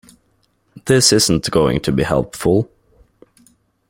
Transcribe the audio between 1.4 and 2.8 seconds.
going to be helpful.